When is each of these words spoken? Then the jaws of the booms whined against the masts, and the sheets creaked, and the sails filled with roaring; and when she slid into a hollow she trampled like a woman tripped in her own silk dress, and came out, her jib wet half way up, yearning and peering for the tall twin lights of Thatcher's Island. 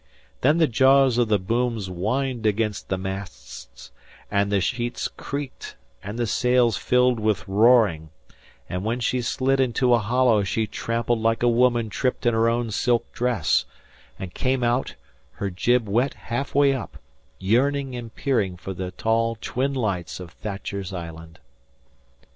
Then 0.41 0.57
the 0.57 0.65
jaws 0.65 1.19
of 1.19 1.27
the 1.27 1.37
booms 1.37 1.85
whined 1.85 2.47
against 2.47 2.89
the 2.89 2.97
masts, 2.97 3.91
and 4.31 4.51
the 4.51 4.59
sheets 4.59 5.07
creaked, 5.07 5.75
and 6.01 6.17
the 6.17 6.25
sails 6.25 6.75
filled 6.75 7.19
with 7.19 7.47
roaring; 7.47 8.09
and 8.67 8.83
when 8.83 8.99
she 8.99 9.21
slid 9.21 9.59
into 9.59 9.93
a 9.93 9.99
hollow 9.99 10.41
she 10.41 10.65
trampled 10.65 11.19
like 11.19 11.43
a 11.43 11.47
woman 11.47 11.89
tripped 11.91 12.25
in 12.25 12.33
her 12.33 12.49
own 12.49 12.71
silk 12.71 13.11
dress, 13.11 13.65
and 14.17 14.33
came 14.33 14.63
out, 14.63 14.95
her 15.33 15.51
jib 15.51 15.87
wet 15.87 16.15
half 16.15 16.55
way 16.55 16.73
up, 16.73 16.97
yearning 17.37 17.95
and 17.95 18.15
peering 18.15 18.57
for 18.57 18.73
the 18.73 18.89
tall 18.89 19.37
twin 19.39 19.75
lights 19.75 20.19
of 20.19 20.31
Thatcher's 20.31 20.91
Island. 20.91 21.37